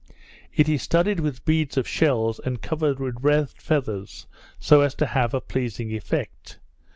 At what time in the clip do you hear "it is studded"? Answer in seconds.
0.51-1.19